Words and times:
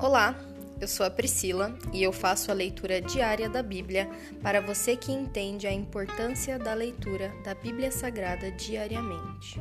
Olá, 0.00 0.36
eu 0.80 0.86
sou 0.86 1.04
a 1.04 1.10
Priscila 1.10 1.76
e 1.92 2.04
eu 2.04 2.12
faço 2.12 2.52
a 2.52 2.54
leitura 2.54 3.00
diária 3.00 3.48
da 3.48 3.64
Bíblia 3.64 4.08
para 4.40 4.60
você 4.60 4.96
que 4.96 5.10
entende 5.10 5.66
a 5.66 5.72
importância 5.72 6.56
da 6.56 6.72
leitura 6.72 7.34
da 7.42 7.52
Bíblia 7.52 7.90
Sagrada 7.90 8.48
diariamente. 8.52 9.60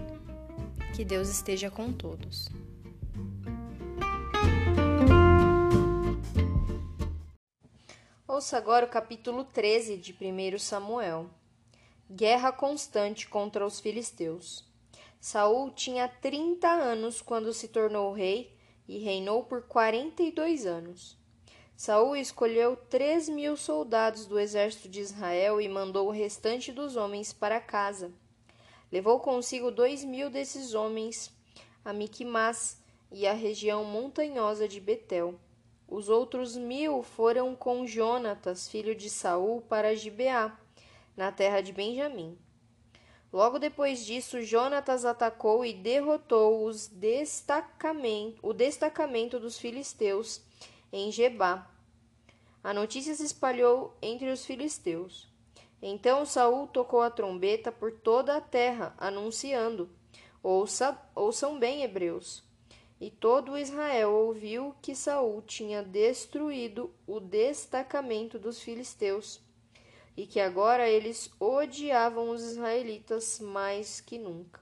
Que 0.95 1.03
Deus 1.03 1.27
esteja 1.27 1.71
com 1.71 1.91
todos. 1.91 2.49
Ouça 8.27 8.57
agora 8.57 8.85
o 8.85 8.89
capítulo 8.89 9.43
13 9.43 9.97
de 9.97 10.13
1 10.13 10.59
Samuel. 10.59 11.31
Guerra 12.11 12.51
constante 12.51 13.27
contra 13.27 13.65
os 13.65 13.79
filisteus. 13.79 14.63
Saul 15.19 15.71
tinha 15.71 16.07
30 16.07 16.67
anos 16.67 17.23
quando 17.23 17.51
se 17.51 17.67
tornou 17.69 18.13
rei 18.13 18.55
e 18.87 18.97
reinou 18.99 19.43
por 19.43 19.63
quarenta 19.63 20.23
e 20.23 20.31
dois 20.31 20.65
anos. 20.65 21.17
Saul 21.75 22.15
escolheu 22.15 22.75
três 22.75 23.29
mil 23.29 23.55
soldados 23.55 24.25
do 24.25 24.39
exército 24.39 24.89
de 24.89 24.99
Israel 24.99 25.61
e 25.61 25.69
mandou 25.69 26.07
o 26.07 26.11
restante 26.11 26.71
dos 26.71 26.95
homens 26.95 27.31
para 27.31 27.59
casa. 27.59 28.11
Levou 28.91 29.19
consigo 29.19 29.69
dois 29.69 30.03
mil 30.03 30.29
desses 30.29 30.73
homens 30.73 31.31
a 31.85 31.93
Miquimás 31.93 32.81
e 33.11 33.27
a 33.27 33.33
região 33.33 33.85
montanhosa 33.85 34.67
de 34.67 34.79
Betel. 34.79 35.39
Os 35.87 36.09
outros 36.09 36.57
mil 36.57 37.01
foram 37.01 37.55
com 37.55 37.85
Jonatas, 37.85 38.67
filho 38.67 38.93
de 38.93 39.09
Saul, 39.09 39.61
para 39.61 39.95
Gibeá, 39.95 40.59
na 41.15 41.31
terra 41.31 41.61
de 41.61 41.71
Benjamim. 41.71 42.37
Logo 43.31 43.59
depois 43.59 44.05
disso, 44.05 44.41
Jonatas 44.41 45.03
atacou 45.03 45.65
e 45.65 45.73
derrotou 45.73 46.65
os 46.65 46.87
destacamento, 46.87 48.39
o 48.41 48.53
destacamento 48.53 49.39
dos 49.39 49.57
filisteus 49.57 50.41
em 50.91 51.11
Gebá. 51.11 51.69
A 52.63 52.73
notícia 52.73 53.13
se 53.13 53.23
espalhou 53.23 53.95
entre 54.01 54.29
os 54.31 54.45
filisteus. 54.45 55.27
Então 55.81 56.25
Saul 56.25 56.67
tocou 56.67 57.01
a 57.01 57.11
trombeta 57.11 57.71
por 57.71 57.91
toda 57.91 58.35
a 58.35 58.41
terra, 58.41 58.95
anunciando: 58.97 59.89
Ouça, 60.41 60.97
ouçam 61.13 61.59
bem, 61.59 61.83
hebreus. 61.83 62.43
E 62.99 63.11
todo 63.11 63.57
Israel 63.57 64.11
ouviu 64.11 64.75
que 64.81 64.95
Saul 64.95 65.41
tinha 65.43 65.83
destruído 65.83 66.91
o 67.05 67.19
destacamento 67.19 68.39
dos 68.39 68.59
filisteus 68.59 69.39
e 70.17 70.25
que 70.25 70.39
agora 70.39 70.89
eles 70.89 71.29
odiavam 71.39 72.31
os 72.31 72.41
israelitas 72.41 73.39
mais 73.39 74.01
que 74.01 74.17
nunca. 74.17 74.59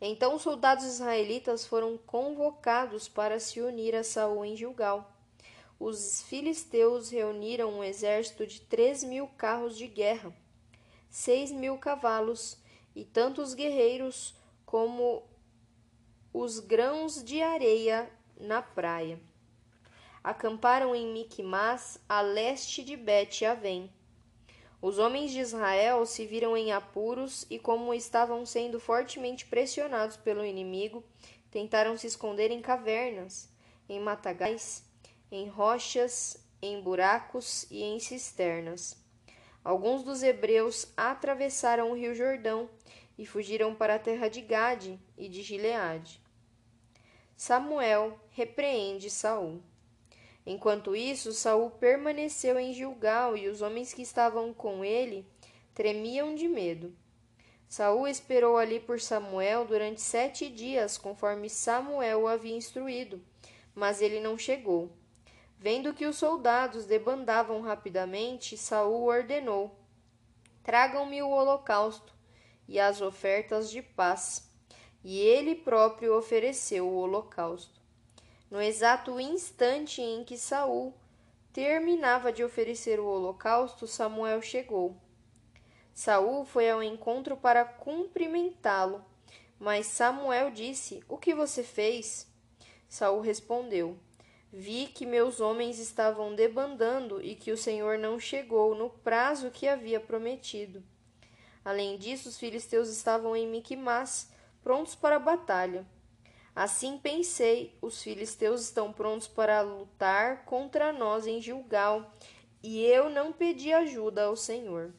Então 0.00 0.36
os 0.36 0.42
soldados 0.42 0.84
israelitas 0.84 1.66
foram 1.66 1.98
convocados 1.98 3.08
para 3.08 3.40
se 3.40 3.60
unir 3.60 3.96
a 3.96 4.04
Saul 4.04 4.44
em 4.44 4.54
Gilgal. 4.54 5.12
Os 5.80 6.22
filisteus 6.22 7.10
reuniram 7.10 7.70
um 7.72 7.82
exército 7.82 8.46
de 8.46 8.60
três 8.60 9.02
mil 9.02 9.26
carros 9.36 9.76
de 9.76 9.88
guerra, 9.88 10.32
seis 11.10 11.50
mil 11.50 11.76
cavalos 11.76 12.58
e 12.94 13.04
tantos 13.04 13.52
guerreiros 13.52 14.34
como 14.64 15.24
os 16.32 16.60
grãos 16.60 17.22
de 17.22 17.42
areia 17.42 18.08
na 18.38 18.62
praia 18.62 19.20
acamparam 20.26 20.92
em 20.92 21.06
Miquimás, 21.12 22.00
a 22.08 22.20
leste 22.20 22.82
de 22.82 22.96
Bet-Avém. 22.96 23.88
Os 24.82 24.98
homens 24.98 25.30
de 25.30 25.38
Israel 25.38 26.04
se 26.04 26.26
viram 26.26 26.56
em 26.56 26.72
apuros 26.72 27.46
e, 27.48 27.60
como 27.60 27.94
estavam 27.94 28.44
sendo 28.44 28.80
fortemente 28.80 29.46
pressionados 29.46 30.16
pelo 30.16 30.44
inimigo, 30.44 31.04
tentaram 31.48 31.96
se 31.96 32.08
esconder 32.08 32.50
em 32.50 32.60
cavernas, 32.60 33.48
em 33.88 34.00
matagais, 34.00 34.84
em 35.30 35.46
rochas, 35.46 36.44
em 36.60 36.80
buracos 36.80 37.64
e 37.70 37.84
em 37.84 38.00
cisternas. 38.00 39.00
Alguns 39.62 40.02
dos 40.02 40.24
hebreus 40.24 40.92
atravessaram 40.96 41.92
o 41.92 41.94
rio 41.94 42.16
Jordão 42.16 42.68
e 43.16 43.24
fugiram 43.24 43.76
para 43.76 43.94
a 43.94 44.00
terra 44.00 44.26
de 44.26 44.40
Gade 44.40 44.98
e 45.16 45.28
de 45.28 45.40
Gileade. 45.40 46.20
Samuel 47.36 48.18
repreende 48.30 49.08
Saul. 49.08 49.62
Enquanto 50.46 50.94
isso, 50.94 51.32
Saul 51.32 51.70
permaneceu 51.70 52.56
em 52.56 52.72
Gilgal 52.72 53.36
e 53.36 53.48
os 53.48 53.62
homens 53.62 53.92
que 53.92 54.02
estavam 54.02 54.54
com 54.54 54.84
ele 54.84 55.26
tremiam 55.74 56.36
de 56.36 56.46
medo. 56.46 56.96
Saul 57.68 58.06
esperou 58.06 58.56
ali 58.56 58.78
por 58.78 59.00
Samuel 59.00 59.64
durante 59.64 60.00
sete 60.00 60.48
dias, 60.48 60.96
conforme 60.96 61.50
Samuel 61.50 62.22
o 62.22 62.28
havia 62.28 62.56
instruído, 62.56 63.20
mas 63.74 64.00
ele 64.00 64.20
não 64.20 64.38
chegou. 64.38 64.92
Vendo 65.58 65.92
que 65.92 66.06
os 66.06 66.16
soldados 66.16 66.86
debandavam 66.86 67.60
rapidamente, 67.60 68.56
Saul 68.56 69.04
ordenou: 69.04 69.76
Tragam-me 70.62 71.22
o 71.22 71.30
holocausto 71.30 72.14
e 72.68 72.78
as 72.78 73.00
ofertas 73.00 73.68
de 73.68 73.82
paz. 73.82 74.48
E 75.02 75.18
ele 75.18 75.56
próprio 75.56 76.16
ofereceu 76.16 76.86
o 76.86 76.96
holocausto. 76.96 77.80
No 78.50 78.60
exato 78.60 79.18
instante 79.18 80.00
em 80.00 80.22
que 80.22 80.38
Saul 80.38 80.94
terminava 81.52 82.32
de 82.32 82.44
oferecer 82.44 83.00
o 83.00 83.06
holocausto, 83.06 83.86
Samuel 83.86 84.40
chegou. 84.40 84.96
Saul 85.92 86.44
foi 86.44 86.70
ao 86.70 86.82
encontro 86.82 87.36
para 87.36 87.64
cumprimentá-lo, 87.64 89.04
mas 89.58 89.86
Samuel 89.86 90.50
disse: 90.50 91.02
O 91.08 91.16
que 91.16 91.34
você 91.34 91.62
fez? 91.62 92.30
Saul 92.88 93.20
respondeu: 93.20 93.98
Vi 94.52 94.86
que 94.86 95.04
meus 95.04 95.40
homens 95.40 95.78
estavam 95.78 96.34
debandando 96.34 97.20
e 97.20 97.34
que 97.34 97.50
o 97.50 97.56
Senhor 97.56 97.98
não 97.98 98.20
chegou 98.20 98.74
no 98.74 98.90
prazo 98.90 99.50
que 99.50 99.66
havia 99.66 99.98
prometido. 99.98 100.84
Além 101.64 101.98
disso, 101.98 102.28
os 102.28 102.38
filisteus 102.38 102.88
estavam 102.88 103.34
em 103.34 103.48
Miquimás, 103.48 104.30
prontos 104.62 104.94
para 104.94 105.16
a 105.16 105.18
batalha. 105.18 105.84
Assim 106.56 106.96
pensei: 106.96 107.76
os 107.82 108.02
filisteus 108.02 108.62
estão 108.62 108.90
prontos 108.90 109.28
para 109.28 109.60
lutar 109.60 110.46
contra 110.46 110.90
nós 110.90 111.26
em 111.26 111.38
Gilgal, 111.38 112.10
e 112.62 112.82
eu 112.82 113.10
não 113.10 113.30
pedi 113.30 113.74
ajuda 113.74 114.24
ao 114.24 114.34
Senhor. 114.34 114.94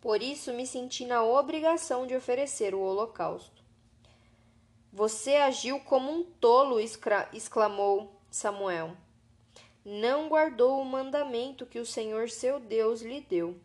Por 0.00 0.22
isso 0.22 0.52
me 0.54 0.64
senti 0.64 1.04
na 1.04 1.24
obrigação 1.24 2.06
de 2.06 2.14
oferecer 2.14 2.72
o 2.72 2.80
holocausto. 2.80 3.64
Você 4.92 5.34
agiu 5.34 5.80
como 5.80 6.08
um 6.12 6.22
tolo, 6.22 6.78
exclamou 7.32 8.22
Samuel. 8.30 8.96
Não 9.84 10.28
guardou 10.28 10.80
o 10.80 10.84
mandamento 10.84 11.66
que 11.66 11.80
o 11.80 11.86
Senhor 11.86 12.30
seu 12.30 12.60
Deus 12.60 13.02
lhe 13.02 13.20
deu. 13.20 13.58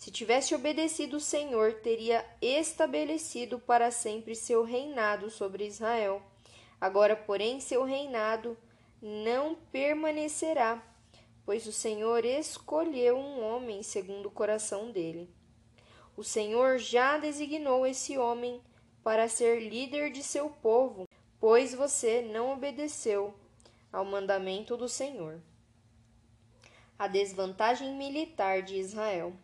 Se 0.00 0.10
tivesse 0.10 0.54
obedecido 0.54 1.18
o 1.18 1.20
Senhor, 1.20 1.74
teria 1.74 2.24
estabelecido 2.40 3.58
para 3.58 3.90
sempre 3.90 4.34
seu 4.34 4.64
reinado 4.64 5.28
sobre 5.28 5.66
Israel. 5.66 6.22
Agora, 6.80 7.14
porém, 7.14 7.60
seu 7.60 7.84
reinado 7.84 8.56
não 9.02 9.54
permanecerá, 9.54 10.82
pois 11.44 11.66
o 11.66 11.72
Senhor 11.72 12.24
escolheu 12.24 13.18
um 13.18 13.44
homem 13.44 13.82
segundo 13.82 14.24
o 14.24 14.30
coração 14.30 14.90
dele. 14.90 15.28
O 16.16 16.24
Senhor 16.24 16.78
já 16.78 17.18
designou 17.18 17.86
esse 17.86 18.16
homem 18.16 18.62
para 19.04 19.28
ser 19.28 19.68
líder 19.68 20.10
de 20.10 20.22
seu 20.22 20.48
povo, 20.48 21.06
pois 21.38 21.74
você 21.74 22.22
não 22.22 22.54
obedeceu 22.54 23.34
ao 23.92 24.06
mandamento 24.06 24.78
do 24.78 24.88
Senhor. 24.88 25.42
A 26.98 27.06
desvantagem 27.06 27.94
militar 27.96 28.62
de 28.62 28.76
Israel. 28.76 29.36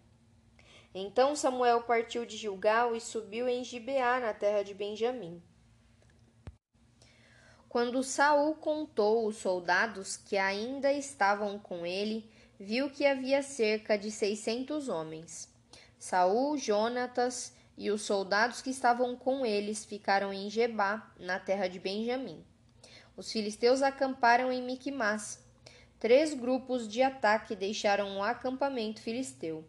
Então 0.99 1.37
Samuel 1.37 1.83
partiu 1.83 2.25
de 2.25 2.39
Gilgal 2.39 2.97
e 2.97 3.03
subiu 3.03 3.47
em 3.47 3.63
Gibeá, 3.63 4.19
na 4.19 4.33
terra 4.33 4.63
de 4.63 4.73
Benjamim. 4.73 5.43
Quando 7.69 8.03
Saul 8.03 8.55
contou 8.55 9.27
os 9.27 9.37
soldados 9.37 10.17
que 10.17 10.39
ainda 10.39 10.91
estavam 10.91 11.59
com 11.59 11.85
ele, 11.85 12.31
viu 12.59 12.89
que 12.89 13.05
havia 13.05 13.43
cerca 13.43 13.99
de 13.99 14.11
seiscentos 14.11 14.89
homens. 14.89 15.53
Saul, 15.99 16.57
Jonatas 16.57 17.55
e 17.77 17.91
os 17.91 18.01
soldados 18.01 18.63
que 18.63 18.71
estavam 18.71 19.15
com 19.15 19.45
eles 19.45 19.85
ficaram 19.85 20.33
em 20.33 20.49
Gebá, 20.49 21.13
na 21.21 21.39
terra 21.39 21.69
de 21.69 21.79
Benjamim. 21.79 22.43
Os 23.15 23.31
filisteus 23.31 23.83
acamparam 23.83 24.51
em 24.51 24.63
Miquimás. 24.63 25.45
Três 26.01 26.33
grupos 26.33 26.89
de 26.89 27.03
ataque 27.03 27.55
deixaram 27.55 28.17
o 28.17 28.23
acampamento 28.23 29.03
filisteu. 29.03 29.63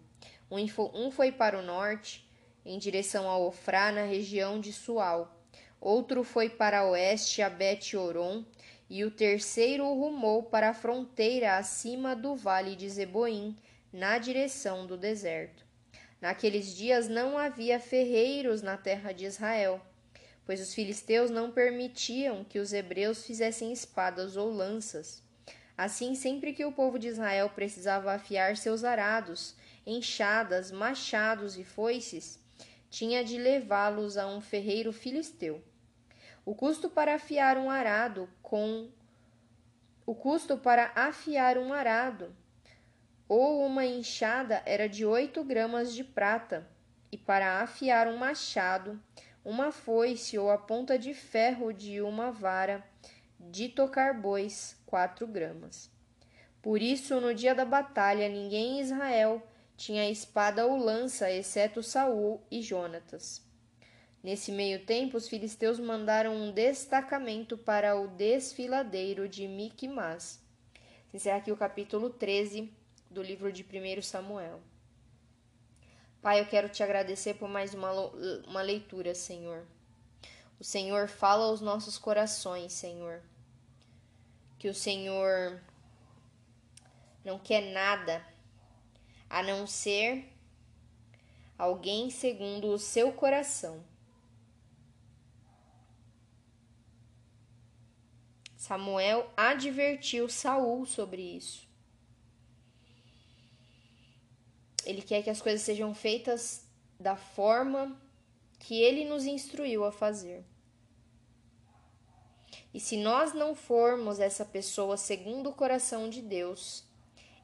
Um 0.50 1.12
foi 1.12 1.32
para 1.32 1.60
o 1.60 1.62
norte, 1.62 2.28
em 2.66 2.78
direção 2.80 3.30
a 3.30 3.38
Ofrá, 3.38 3.92
na 3.92 4.04
região 4.04 4.60
de 4.60 4.72
Sual. 4.72 5.36
Outro 5.80 6.24
foi 6.24 6.50
para 6.50 6.88
oeste, 6.88 7.42
a 7.42 7.50
Bet-Oron, 7.50 8.44
e 8.90 9.04
o 9.04 9.12
terceiro 9.12 9.86
rumou 9.94 10.44
para 10.44 10.70
a 10.70 10.74
fronteira 10.74 11.58
acima 11.58 12.16
do 12.16 12.36
vale 12.36 12.76
de 12.76 12.90
Zeboim, 12.90 13.56
na 13.92 14.18
direção 14.18 14.88
do 14.88 14.98
deserto. 14.98 15.66
Naqueles 16.22 16.76
dias 16.76 17.08
não 17.08 17.38
havia 17.38 17.80
ferreiros 17.80 18.62
na 18.62 18.78
terra 18.78 19.12
de 19.12 19.26
Israel. 19.26 19.82
pois 20.46 20.62
os 20.62 20.74
filisteus 20.74 21.30
não 21.30 21.52
permitiam 21.52 22.46
que 22.46 22.58
os 22.58 22.72
hebreus 22.72 23.26
fizessem 23.26 23.74
espadas 23.74 24.38
ou 24.38 24.50
lanças. 24.50 25.22
Assim, 25.78 26.16
sempre 26.16 26.54
que 26.54 26.64
o 26.64 26.72
povo 26.72 26.98
de 26.98 27.10
Israel 27.10 27.50
precisava 27.50 28.14
afiar 28.14 28.56
seus 28.56 28.86
arados, 28.86 29.54
enxadas, 29.88 30.70
machados 30.70 31.58
e 31.58 31.64
foices, 31.64 32.38
tinha 32.90 33.24
de 33.24 33.38
levá-los 33.38 34.18
a 34.18 34.28
um 34.28 34.42
ferreiro 34.42 34.92
filisteu. 34.92 35.64
O 36.46 36.54
custo 36.54 36.90
para 36.90 37.16
afiar 37.16 37.58
um 37.58 37.70
arado 37.70 38.30
com 38.42 38.90
o 40.06 40.14
custo 40.14 40.58
para 40.58 40.92
afiar 40.94 41.58
um 41.58 41.74
arado 41.74 42.36
ou 43.28 43.66
uma 43.66 43.86
enxada 43.86 44.62
era 44.66 44.88
de 44.88 45.06
oito 45.06 45.44
gramas 45.44 45.94
de 45.94 46.04
prata, 46.04 46.68
e 47.12 47.18
para 47.18 47.62
afiar 47.62 48.08
um 48.08 48.18
machado 48.18 49.02
uma 49.44 49.72
foice 49.72 50.38
ou 50.38 50.52
a 50.52 50.58
ponta 50.58 51.00
de 51.00 51.14
ferro 51.14 51.72
de 51.72 52.02
uma 52.02 52.32
vara 52.32 52.84
de 53.40 53.70
tocar 53.70 54.14
bois, 54.14 54.76
quatro 54.86 55.26
gramas. 55.26 55.90
Por 56.62 56.82
isso, 56.82 57.22
no 57.22 57.34
dia 57.34 57.56
da 57.56 57.64
batalha, 57.64 58.28
ninguém 58.28 58.80
em 58.80 58.82
Israel 58.82 59.42
tinha 59.78 60.10
espada 60.10 60.66
ou 60.66 60.76
lança, 60.76 61.32
exceto 61.32 61.84
Saul 61.84 62.42
e 62.50 62.64
Jonatas. 62.64 63.46
Nesse 64.24 64.52
meio 64.52 64.84
tempo, 64.84 65.16
os 65.16 65.30
filisteus 65.30 65.80
mandaram 65.80 66.36
um 66.36 66.52
destacamento 66.52 67.56
para 67.56 67.96
o 67.96 68.08
desfiladeiro 68.08 69.30
de 69.30 69.48
Miquimás. 69.48 70.44
Encerra 71.14 71.38
aqui 71.38 71.52
o 71.52 71.56
capítulo 71.56 72.10
13 72.10 72.74
do 73.10 73.22
livro 73.22 73.54
de 73.54 73.64
1 73.64 74.02
Samuel. 74.02 74.60
Pai, 76.24 76.42
eu 76.42 76.48
quero 76.48 76.68
te 76.68 76.82
agradecer 76.82 77.36
por 77.36 77.48
mais 77.48 77.76
uma, 77.76 77.92
uma 78.48 78.62
leitura, 78.64 79.14
Senhor. 79.14 79.64
O 80.60 80.64
Senhor 80.64 81.08
fala 81.08 81.46
aos 81.46 81.62
nossos 81.62 82.00
corações, 82.00 82.74
Senhor. 82.74 83.22
Que 84.58 84.68
o 84.68 84.74
Senhor 84.74 85.62
não 87.24 87.38
quer 87.38 87.72
nada 87.72 88.26
a 89.30 89.44
não 89.44 89.68
ser 89.68 90.34
alguém 91.58 92.10
segundo 92.10 92.68
o 92.68 92.80
seu 92.80 93.12
coração. 93.12 93.84
Samuel 98.56 99.32
advertiu 99.36 100.28
Saul 100.28 100.86
sobre 100.86 101.22
isso. 101.22 101.68
Ele 104.86 105.02
quer 105.02 105.24
que 105.24 105.30
as 105.30 105.42
coisas 105.42 105.62
sejam 105.62 105.94
feitas 105.94 106.66
da 107.00 107.16
forma 107.16 108.00
que 108.60 108.82
ele 108.82 109.06
nos 109.06 109.26
instruiu 109.26 109.86
a 109.86 109.92
fazer. 109.92 110.46
E 112.74 112.80
se 112.80 112.98
nós 112.98 113.34
não 113.34 113.56
formos 113.56 114.20
essa 114.20 114.46
pessoa 114.46 114.98
segundo 114.98 115.50
o 115.50 115.54
coração 115.54 116.10
de 116.10 116.22
Deus, 116.22 116.87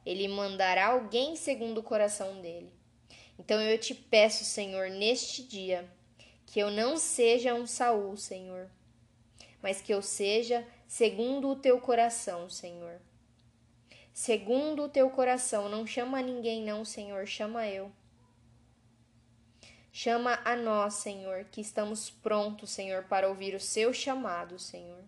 ele 0.04 0.28
mandará 0.28 0.88
alguém 0.88 1.36
segundo 1.36 1.78
o 1.78 1.82
coração 1.82 2.40
dele. 2.40 2.72
Então 3.38 3.60
eu 3.60 3.78
te 3.78 3.94
peço, 3.94 4.44
Senhor, 4.44 4.90
neste 4.90 5.42
dia, 5.42 5.90
que 6.46 6.60
eu 6.60 6.70
não 6.70 6.96
seja 6.96 7.54
um 7.54 7.66
Saul, 7.66 8.16
Senhor, 8.16 8.70
mas 9.62 9.80
que 9.80 9.92
eu 9.92 10.02
seja 10.02 10.66
segundo 10.86 11.48
o 11.48 11.56
teu 11.56 11.80
coração, 11.80 12.48
Senhor 12.48 13.00
segundo 14.14 14.84
o 14.84 14.88
teu 14.88 15.10
coração. 15.10 15.68
Não 15.68 15.84
chama 15.84 16.22
ninguém, 16.22 16.62
não, 16.62 16.84
Senhor, 16.84 17.26
chama 17.26 17.66
eu. 17.66 17.90
Chama 19.92 20.40
a 20.44 20.56
nós, 20.56 20.94
Senhor, 20.94 21.44
que 21.50 21.60
estamos 21.60 22.10
prontos, 22.10 22.70
Senhor, 22.70 23.04
para 23.04 23.28
ouvir 23.28 23.54
o 23.54 23.60
seu 23.60 23.92
chamado, 23.92 24.58
Senhor. 24.58 25.04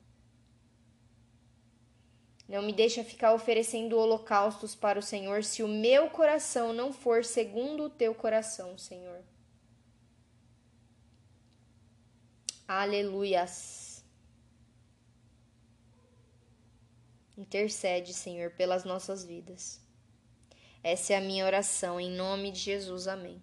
Não 2.49 2.63
me 2.63 2.73
deixa 2.73 3.03
ficar 3.03 3.35
oferecendo 3.35 3.99
holocaustos 3.99 4.75
para 4.75 4.99
o 4.99 5.03
Senhor 5.03 5.43
se 5.43 5.63
o 5.63 5.69
meu 5.69 6.09
coração 6.11 6.73
não 6.73 6.93
for 6.93 7.25
segundo 7.25 7.85
o 7.85 7.91
teu 7.91 8.15
coração, 8.15 8.79
Senhor. 8.79 9.21
Aleluias. 12.69 14.05
Intercede, 17.37 18.15
Senhor, 18.15 18.51
pelas 18.53 18.85
nossas 18.85 19.25
vidas. 19.25 19.81
Essa 20.83 21.15
é 21.15 21.17
a 21.17 21.21
minha 21.21 21.45
oração, 21.45 22.01
em 22.01 22.11
nome 22.11 22.53
de 22.53 22.61
Jesus. 22.61 23.09
Amém. 23.09 23.43